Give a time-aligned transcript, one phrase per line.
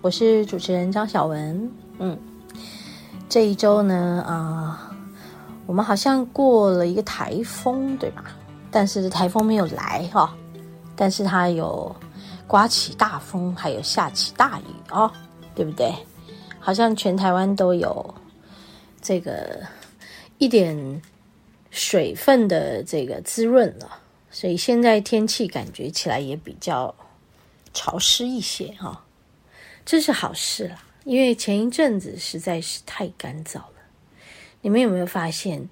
[0.00, 1.70] 我是主持人张小文。
[1.98, 2.16] 嗯，
[3.28, 4.96] 这一周呢，啊、
[5.66, 8.24] 我们好像过了一个台风，对吧？
[8.70, 10.32] 但是台风没有来哈、
[10.94, 11.94] 但是它有
[12.46, 15.10] 刮起大风，还有下起大雨哦，
[15.54, 15.92] 对不对？
[16.60, 18.14] 好像全台湾都有
[19.02, 19.60] 这个
[20.38, 21.02] 一点
[21.70, 23.98] 水分的这个滋润了。
[24.30, 26.94] 所以现在天气感觉起来也比较
[27.72, 29.02] 潮湿一些哈、
[29.88, 30.84] 这是好事啦。
[31.04, 33.72] 因为前一阵子实在是太干燥了。
[34.60, 35.66] 你们有没有发现，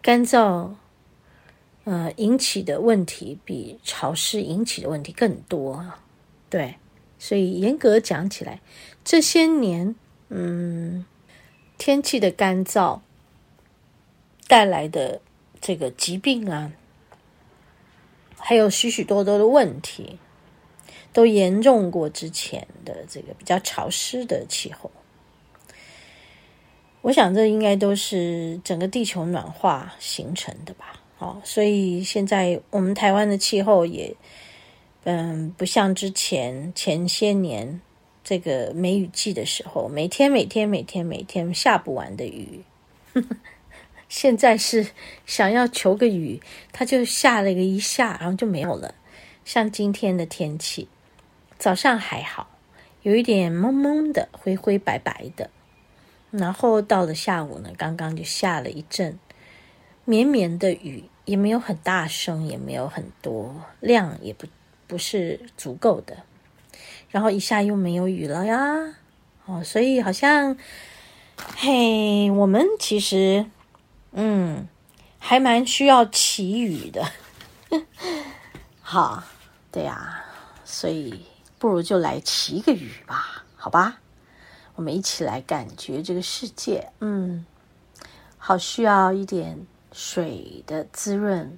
[0.00, 0.70] 干燥
[1.84, 6.02] 呃引起的问题比潮湿引起的问题更多啊？
[6.48, 6.76] 对，
[7.18, 8.62] 所以严格讲起来，
[9.04, 9.94] 这些年
[10.30, 11.04] 嗯
[11.76, 13.00] 天气的干燥
[14.48, 15.20] 带来的
[15.60, 16.72] 这个疾病啊。
[18.38, 20.18] 还有许许多多的问题，
[21.12, 24.90] 都严重过之前的这个比较潮湿的气候。
[27.02, 31.00] 我想这应该都是整个地球暖化形成的吧。
[31.16, 34.14] 好，所以现在我们台湾的气候也，
[35.04, 37.80] 嗯，不像之前前些年
[38.22, 42.62] 这个梅雨季的时候，每天每天每天每天下不完的雨。
[44.08, 44.86] 现在是
[45.26, 46.40] 想要求个雨，
[46.70, 48.94] 它就下了个一下，然后就没有了。
[49.44, 50.86] 像今天的天气，
[51.62, 52.48] 早上还好，
[53.02, 55.48] 有一点蒙蒙的、灰灰白白的，
[56.32, 59.16] 然后到了下午呢，刚刚就下了一阵
[60.04, 64.48] 绵绵的雨，也没有很大声，也没有很多量，也不
[64.88, 66.24] 不是足够的。
[67.10, 68.96] 然后一下又没有雨了呀，
[69.46, 70.56] 哦，所以好像，
[71.58, 73.46] 嘿，我们其实。
[74.10, 74.66] 嗯，
[75.20, 77.06] 还蛮需要祈雨的，
[78.82, 79.22] 好，
[79.70, 80.24] 对呀，
[80.64, 81.24] 所以
[81.62, 84.00] 不如就来祈个雨吧，好吧？
[84.74, 87.46] 我们一起来感觉这个世界，嗯，
[88.36, 91.56] 好需要一点水的滋润，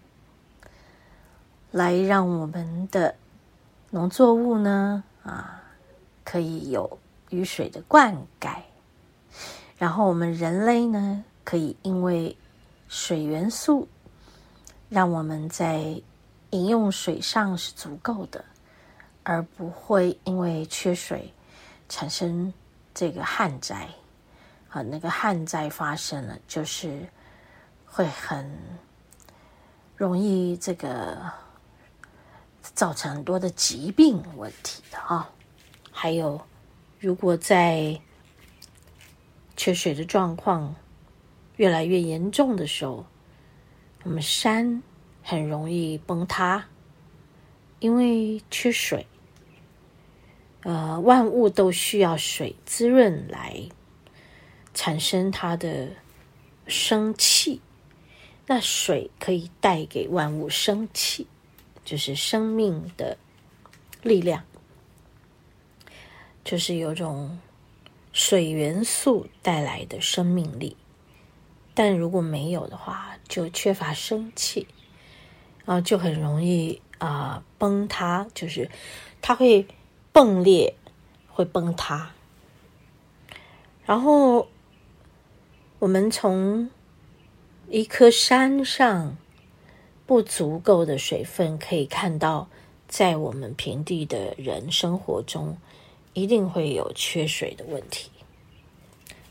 [1.70, 3.14] 来让我们的
[3.88, 5.62] 农作物呢，啊，
[6.22, 6.98] 可以有
[7.31, 8.59] 雨水的灌溉，
[9.78, 12.37] 然后我们人类呢，可以因为
[12.88, 13.88] 水元素
[14.91, 16.03] 让我们在
[16.50, 18.44] 饮用水上是足够的，
[19.24, 21.32] 而不会因为缺水
[21.88, 22.54] 产生
[22.94, 23.88] 这个旱灾。
[24.68, 27.08] 啊，那个旱灾发生了，就是
[27.86, 28.58] 会很
[29.96, 31.32] 容易这个
[32.60, 35.30] 造成很多的疾病问题的啊。
[35.92, 36.44] 还有，
[36.98, 38.00] 如果在
[39.56, 40.74] 缺水的状况，
[41.56, 43.06] 越来越严重的时候，
[44.02, 44.82] 我们山
[45.22, 46.66] 很容易崩塌，
[47.78, 49.06] 因为缺水。
[50.64, 53.69] 呃，万物都需要水滋润来
[54.72, 55.88] 产生它的
[56.66, 57.60] 生气，
[58.47, 61.26] 那水可以带给万物生气，
[61.84, 63.16] 就是生命的
[64.02, 64.42] 力量，
[66.42, 67.38] 就是有种
[68.14, 70.76] 水元素带来的生命力。
[71.75, 74.66] 但如果没有的话，就缺乏生气，
[75.66, 78.70] 啊，就很容易啊、崩塌，就是
[79.20, 79.66] 它会
[80.14, 80.76] 迸裂，
[81.28, 82.12] 会崩塌。
[83.84, 84.46] 然后
[85.81, 86.70] 我们从
[87.69, 89.16] 一颗山上
[90.06, 92.49] 不足够的水分，可以看到，
[92.87, 95.58] 在我们平地的人生活中，
[96.12, 98.11] 一定会有缺水的问题。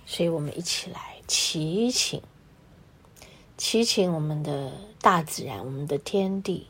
[0.06, 2.21] 所以我们一起来祈请。
[3.56, 6.68] 祈请我们的大自然，我们的天地，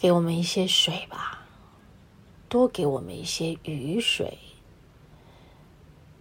[0.00, 1.45] 给我们一些水吧，
[2.48, 4.38] 多给我们一些雨水，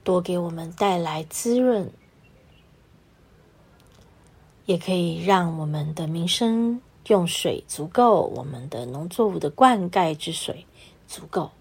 [0.03, 1.91] 多给我们带来滋润，
[4.65, 10.65] 也可以让我们的民生用水足够，我们的农作物的灌溉之水
[11.07, 11.51] 足够，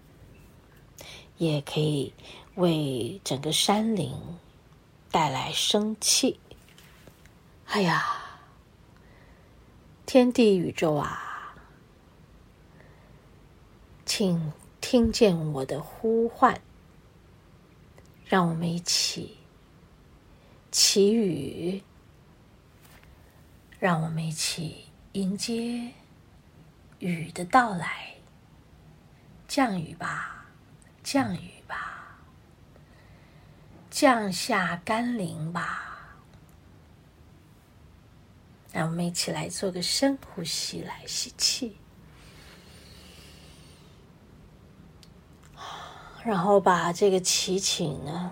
[1.37, 2.11] 也可以
[2.55, 4.11] 为整个山林
[5.11, 6.39] 带来生气。
[7.67, 8.03] 哎呀，
[10.05, 11.34] 天地宇宙啊，
[14.05, 16.61] 请听见我的呼唤，
[18.25, 19.37] 让我们一起
[20.71, 21.81] 祈雨，
[23.79, 25.91] 让我们一起迎接
[26.99, 28.15] 雨的到来。
[29.47, 30.45] 降雨吧，
[31.03, 32.19] 降雨吧，
[33.89, 35.81] 降下甘霖吧。
[38.71, 41.77] 让我们一起来做个深呼吸，来吸气。
[46.25, 48.31] 然后把这个祈请呢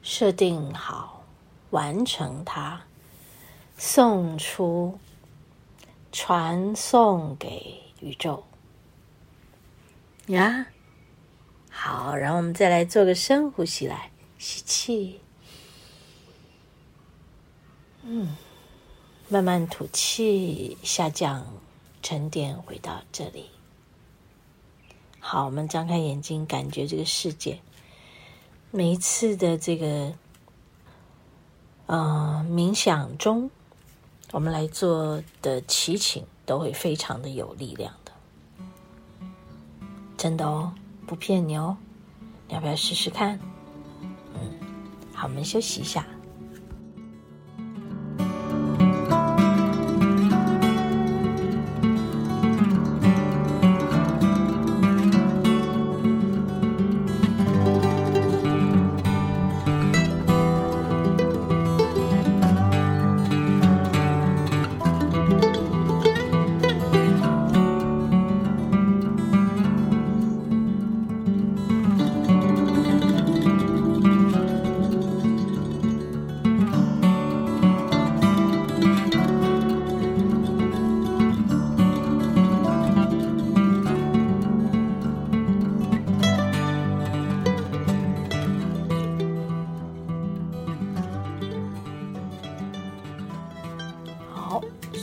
[0.00, 1.22] 设定好，
[1.68, 2.80] 完成它，
[3.76, 4.98] 送出，
[6.10, 8.42] 传送给宇宙。
[10.28, 10.68] 呀，
[11.70, 15.20] 好，然后我们再来做个深呼吸，来吸气，
[18.04, 18.34] 嗯，
[19.28, 21.46] 慢慢吐气，下降，
[22.02, 23.50] 沉淀回到这里。
[25.30, 27.60] 好，我们张开眼睛，感觉这个世界。
[28.70, 30.10] 每一次的这个，
[31.84, 33.50] 呃，冥想中，
[34.32, 38.12] 我们来做的祈请都会非常的有力量的，
[40.16, 40.72] 真的哦，
[41.06, 41.76] 不骗你哦。
[42.48, 43.38] 要不要试试看？
[44.32, 44.58] 嗯，
[45.12, 46.06] 好，我们休息一下。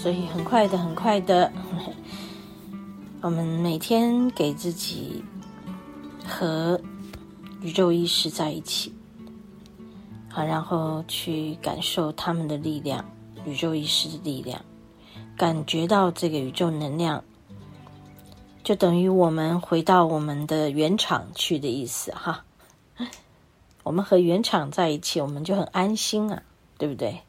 [0.06, 1.52] 所以很快的，很快的，
[3.22, 5.24] 我们每天给自己
[6.24, 6.80] 和
[7.60, 8.94] 宇宙意识在一起，
[10.30, 13.04] 好，然后去感受他们的力量，
[13.48, 14.62] 宇宙意识的力量，
[15.36, 17.24] 感觉到这个宇宙能量，
[18.64, 22.46] 就等于我们回到我们的原厂去的意思哈。
[23.82, 26.44] 我们和原厂在一起，我们就很安心啊，
[26.78, 27.22] 对不对？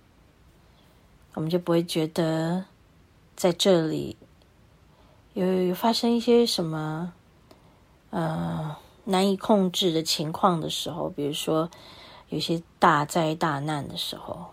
[1.37, 2.65] 我们就不会觉得
[3.37, 4.17] 在这里
[5.35, 7.13] 有有发生一些什么
[8.09, 8.75] 呃
[9.05, 11.71] 难以控制的情况的时候，比如说
[12.31, 14.47] 有些大灾大难的时候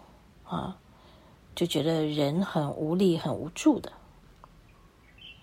[0.43, 0.75] 啊，
[1.55, 3.93] 就觉得人很无力、很无助的。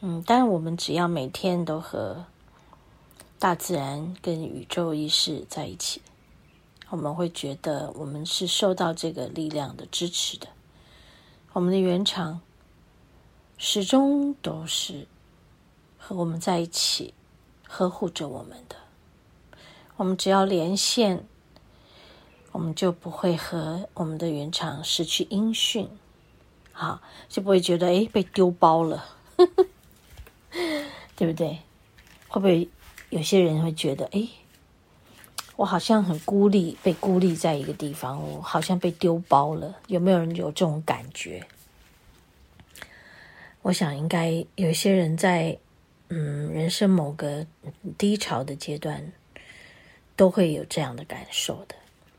[0.03, 2.27] 嗯，但我们只要每天都和
[3.39, 6.03] 大自然跟宇宙意识在一起，
[6.91, 10.47] 我们会觉得我们是受到这个力量的支持的。
[11.53, 12.41] 我们的原厂
[13.59, 15.09] 始终都是
[15.99, 17.13] 和我们在一起，
[17.67, 18.77] 呵护着我们的。
[19.97, 21.27] 我们只要连线，
[22.53, 25.89] 我们就不会和我们的原厂失去音讯，
[26.73, 29.05] 好，就不会觉得哎被丢包了，
[31.17, 31.59] 对不对？
[32.29, 32.69] 会不会
[33.11, 34.29] 有些人会觉得哎，
[35.61, 39.77] 我好像很孤立，被孤立在一个地方，我好像被丢包了。
[39.89, 41.47] 有没有人有这种感觉？
[43.61, 45.55] 我想应该有些人在
[46.09, 47.47] 嗯人生某个
[47.99, 49.13] 低潮的阶段，
[50.17, 51.75] 都会有这样的感受的。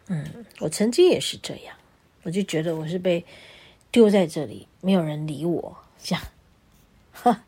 [0.05, 1.75] 嗯，我曾经也是这样，
[2.21, 3.25] 我就觉得我是被
[3.89, 6.23] 丢在这里，没有人理我，这样。
[7.11, 7.43] 哈，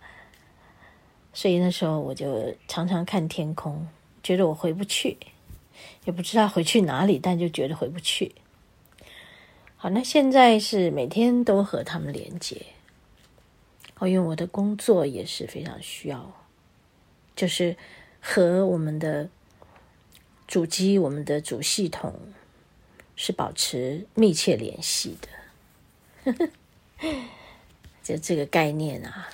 [1.34, 3.88] 所以那时候我就常常看天空，
[4.24, 5.16] 觉得我回不去。
[6.06, 8.34] 也不知道回去哪里，但就觉得回不去。
[9.76, 12.62] 好，那现在是每天都和他们连接。
[14.00, 16.34] 哦，因为我的工作也是非常需要，
[17.36, 17.76] 就是
[18.20, 19.30] 和我们的
[20.48, 22.14] 主机、我们的主系统
[23.16, 26.50] 是保持密切联系的。
[28.02, 29.30] 就这个概念啊，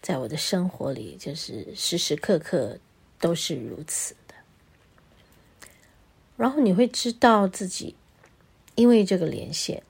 [0.00, 2.78] 在我的生活里，就是时时刻刻
[3.18, 4.14] 都是如此。
[6.36, 7.94] 然后你会知道自己，
[8.74, 9.82] 因为这个连线，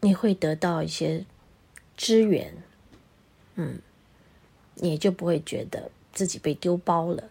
[0.00, 1.24] 你会得到一些
[1.96, 2.54] 支援，
[3.56, 3.80] 嗯，
[4.76, 7.30] 你也就不会觉得自己被丢包了。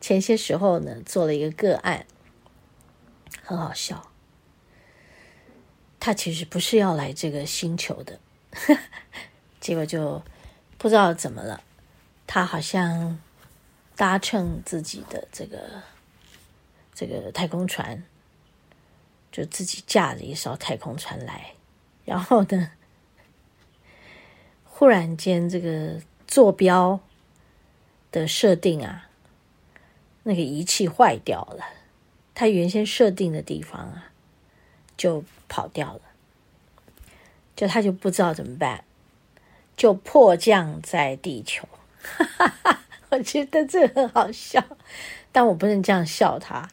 [0.00, 2.06] 前些时候呢，做了一个个案，
[3.42, 4.10] 很好笑。
[5.98, 8.20] 他其实不是要来这个星球的，
[9.58, 10.22] 结果就
[10.76, 11.64] 不知道怎么了，
[12.26, 13.18] 他好像
[13.96, 15.82] 搭乘自己的这个
[16.94, 18.04] 这个太空船，
[19.32, 21.54] 就自己驾着一艘太空船来，
[22.04, 22.70] 然后呢，
[24.64, 27.00] 忽然间这个坐标
[28.12, 29.08] 的设定啊，
[30.22, 31.64] 那个仪器坏掉了，
[32.34, 34.12] 它原先设定的地方啊，
[34.96, 36.00] 就跑掉了，
[37.56, 38.84] 就他就不知道怎么办，
[39.76, 41.68] 就迫降在地球。
[42.00, 42.83] 哈哈哈，
[43.14, 44.62] 我觉得这很好笑，
[45.30, 46.68] 但我不能这样笑他。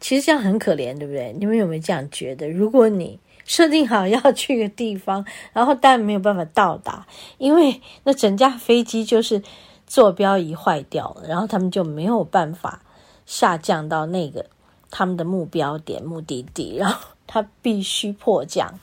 [0.00, 1.32] 其实这样很可怜，对不对？
[1.38, 2.48] 你们有没有这样觉得？
[2.48, 7.06] 如果你设定好要去个地方，然后但没有办法到达，
[7.38, 9.40] 因为那整架飞机就是
[9.86, 12.82] 坐标仪坏掉了，然后他们就没有办法
[13.24, 14.46] 下降到那个
[14.90, 18.80] 他们的目标点、目的地，然后他必须迫降。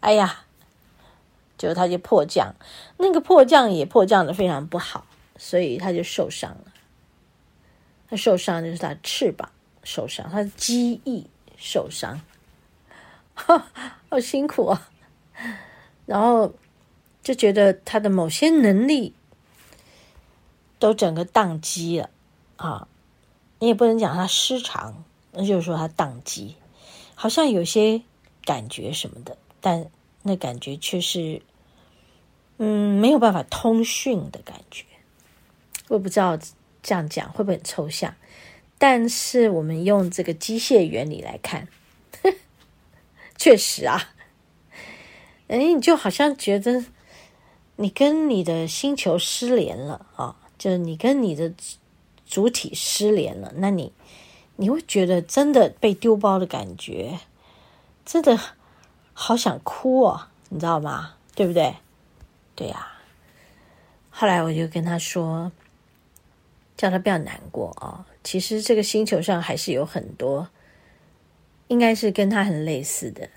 [0.00, 0.42] 哎呀！
[1.56, 2.54] 就他就迫降，
[2.98, 5.04] 那个迫降也迫降的非常不好，
[5.38, 6.74] 所以他就受伤了。
[8.10, 9.50] 他受伤就是他翅膀
[9.84, 11.26] 受伤，他的机翼
[11.56, 12.20] 受伤，
[13.34, 14.90] 好辛苦啊！
[16.04, 16.52] 然后
[17.22, 19.14] 就觉得他的某些能力
[20.78, 22.10] 都整个宕机了
[22.56, 22.88] 啊！
[23.60, 26.56] 你也不能讲他失常，那就是说他宕机，
[27.14, 28.02] 好像有些
[28.44, 29.90] 感觉什么的，但
[30.22, 31.40] 那感觉却是。
[32.60, 34.84] 嗯，没有办法通讯的感觉，
[35.88, 36.38] 我不知道
[36.82, 38.14] 这样讲会不会很抽象。
[38.78, 41.66] 但是我们用这个机械原理来看，
[43.36, 44.12] 确实啊，
[45.48, 46.84] 哎，你就好像觉得
[47.76, 51.52] 你跟你的星球失联了啊，就是你跟你的
[52.24, 53.92] 主体失联了，那你
[54.56, 57.18] 你会觉得真的被丢包的感觉，
[58.04, 58.38] 真的
[59.12, 61.14] 好想哭哦，你知道吗？
[61.34, 61.74] 对不对？
[62.54, 63.02] 对呀、啊，
[64.10, 65.50] 后来我就跟他说，
[66.78, 68.06] 叫他不要难过啊。
[68.24, 70.48] 其实这个星球上还是有很多，
[71.66, 73.28] 应该是跟他很类似的。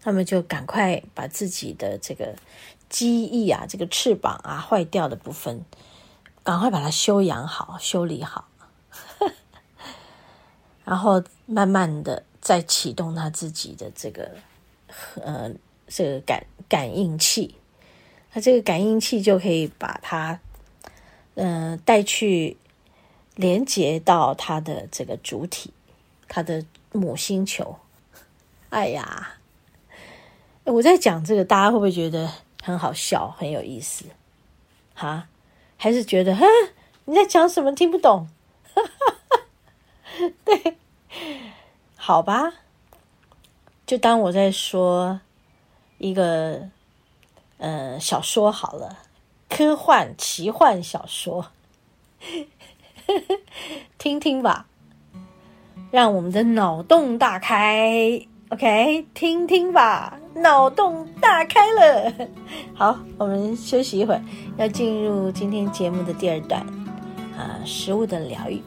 [0.00, 2.36] 他们就赶快把自己的这个
[2.90, 5.64] 机翼啊，这个翅膀啊坏掉的部分，
[6.42, 8.46] 赶快把它修养好、修理好，
[10.84, 14.30] 然后慢慢的再启动他自己的这个
[15.22, 15.50] 呃
[15.88, 17.54] 这个感感应器。
[18.30, 20.40] 它这个感应器就可以把它，
[21.34, 22.56] 嗯、呃，带去
[23.34, 25.72] 连接到它的这个主体，
[26.28, 27.76] 它的母星球。
[28.70, 29.36] 哎呀，
[30.64, 32.30] 我在讲这个，大家会不会觉得
[32.62, 34.04] 很好笑，很有意思？
[34.94, 35.28] 哈，
[35.76, 36.44] 还是觉得，哈，
[37.04, 37.74] 你在讲什么？
[37.74, 38.28] 听不懂？
[40.44, 40.76] 对，
[41.96, 42.54] 好吧，
[43.86, 45.20] 就当我在说
[45.98, 46.70] 一个。
[47.56, 48.98] 呃，小说好了，
[49.48, 51.46] 科幻奇幻小说，
[53.98, 54.66] 听听吧，
[55.90, 58.26] 让我们的脑洞大开。
[58.50, 62.12] OK，听听吧，脑洞大开了。
[62.74, 64.22] 好，我们休息一会儿，
[64.56, 66.60] 要进入今天节目的第二段
[67.36, 68.62] 啊，食物的疗愈。